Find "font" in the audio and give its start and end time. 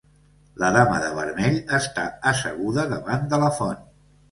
3.61-3.89